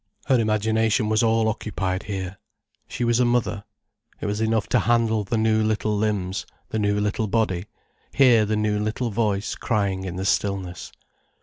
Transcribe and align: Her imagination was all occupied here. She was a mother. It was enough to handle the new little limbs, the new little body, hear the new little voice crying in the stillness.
Her 0.25 0.39
imagination 0.39 1.09
was 1.09 1.21
all 1.21 1.47
occupied 1.47 2.01
here. 2.01 2.39
She 2.87 3.03
was 3.03 3.19
a 3.19 3.23
mother. 3.23 3.65
It 4.19 4.25
was 4.25 4.41
enough 4.41 4.67
to 4.69 4.79
handle 4.79 5.23
the 5.23 5.37
new 5.37 5.61
little 5.63 5.95
limbs, 5.95 6.43
the 6.69 6.79
new 6.79 6.99
little 6.99 7.27
body, 7.27 7.65
hear 8.11 8.43
the 8.43 8.55
new 8.55 8.79
little 8.79 9.11
voice 9.11 9.53
crying 9.53 10.03
in 10.05 10.15
the 10.15 10.25
stillness. 10.25 10.91